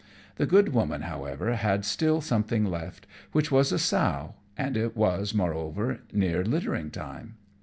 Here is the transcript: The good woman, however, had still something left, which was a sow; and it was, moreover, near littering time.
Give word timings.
The 0.37 0.47
good 0.47 0.69
woman, 0.73 1.01
however, 1.03 1.53
had 1.53 1.85
still 1.85 2.21
something 2.21 2.65
left, 2.65 3.05
which 3.33 3.51
was 3.51 3.71
a 3.71 3.77
sow; 3.77 4.33
and 4.57 4.75
it 4.75 4.97
was, 4.97 5.35
moreover, 5.35 5.99
near 6.11 6.43
littering 6.43 6.89
time. 6.89 7.35